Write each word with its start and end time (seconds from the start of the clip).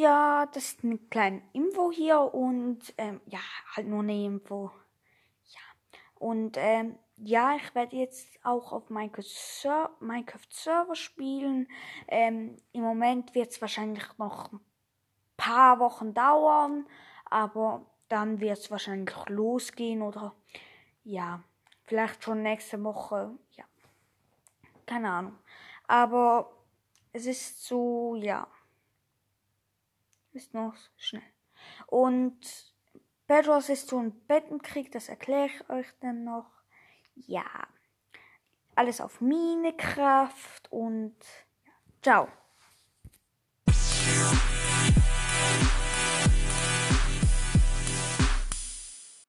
Ja, 0.00 0.46
das 0.46 0.64
ist 0.64 0.82
eine 0.82 0.96
kleine 0.96 1.42
Info 1.52 1.92
hier 1.92 2.32
und 2.32 2.94
ähm, 2.96 3.20
ja, 3.26 3.40
halt 3.76 3.86
nur 3.86 4.00
eine 4.00 4.24
Info. 4.24 4.70
Ja. 5.44 5.60
Und 6.14 6.56
ähm, 6.56 6.98
ja, 7.18 7.54
ich 7.56 7.74
werde 7.74 7.96
jetzt 7.96 8.26
auch 8.42 8.72
auf 8.72 8.88
Minecraft, 8.88 9.24
Ser 9.26 9.90
Minecraft 10.00 10.48
Server 10.48 10.94
spielen. 10.94 11.68
Ähm, 12.08 12.56
Im 12.72 12.80
Moment 12.80 13.34
wird 13.34 13.50
es 13.50 13.60
wahrscheinlich 13.60 14.04
noch 14.16 14.50
ein 14.54 14.60
paar 15.36 15.78
Wochen 15.80 16.14
dauern, 16.14 16.86
aber 17.26 17.84
dann 18.08 18.40
wird 18.40 18.56
es 18.56 18.70
wahrscheinlich 18.70 19.14
losgehen 19.28 20.00
oder 20.00 20.34
ja, 21.04 21.42
vielleicht 21.84 22.24
schon 22.24 22.40
nächste 22.40 22.82
Woche. 22.82 23.32
Ja, 23.50 23.64
keine 24.86 25.10
Ahnung. 25.10 25.38
Aber 25.86 26.50
es 27.12 27.26
ist 27.26 27.66
so, 27.66 28.14
ja. 28.14 28.46
Ist 30.32 30.54
noch 30.54 30.74
schnell. 30.96 31.22
Und 31.86 32.74
Bedros 33.26 33.68
ist 33.68 33.88
so 33.88 33.98
ein 33.98 34.26
Bettenkrieg, 34.26 34.90
das 34.92 35.08
erkläre 35.08 35.46
ich 35.46 35.70
euch 35.70 35.86
dann 36.00 36.24
noch. 36.24 36.50
Ja. 37.14 37.44
Alles 38.74 39.00
auf 39.00 39.20
meine 39.20 39.76
Kraft 39.76 40.70
und 40.72 41.16
ciao. 42.02 42.28